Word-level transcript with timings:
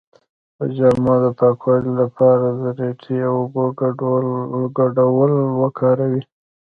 د 0.57 0.59
جامو 0.77 1.13
د 1.23 1.25
پاکوالي 1.39 1.91
لپاره 2.01 2.45
د 2.61 2.63
ریټې 2.79 3.17
او 3.29 3.35
اوبو 3.41 3.63
ګډول 4.87 5.33
وکاروئ 5.61 6.21